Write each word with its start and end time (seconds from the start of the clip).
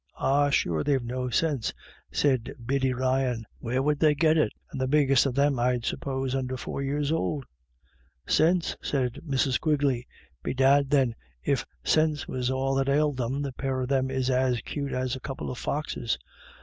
"Ah 0.17 0.49
sure 0.49 0.83
they've 0.83 1.03
no 1.03 1.29
sinse," 1.29 1.71
said 2.11 2.55
Biddy 2.65 2.91
Ryan;" 2.91 3.45
where'd 3.59 3.99
they 3.99 4.15
git 4.15 4.35
it, 4.35 4.51
and 4.71 4.81
the 4.81 4.87
biggest 4.87 5.27
of 5.27 5.35
them, 5.35 5.59
I'd 5.59 5.85
suppose, 5.85 6.33
under 6.33 6.57
four 6.57 6.81
years 6.81 7.11
ould?" 7.11 7.45
"Sinse?" 8.27 8.75
said 8.81 9.19
Mrs. 9.23 9.59
Quigley. 9.61 10.07
"Bedad, 10.41 10.89
thin, 10.89 11.13
if 11.43 11.67
sinse 11.83 12.27
was 12.27 12.49
all 12.49 12.73
that 12.77 12.89
ailed 12.89 13.17
them, 13.17 13.43
the 13.43 13.53
pair 13.53 13.79
of 13.79 13.89
them 13.89 14.09
is 14.09 14.31
as 14.31 14.59
cute 14.61 14.91
as 14.91 15.15
a 15.15 15.19
couple 15.19 15.51
of 15.51 15.59
foxes. 15.59 16.17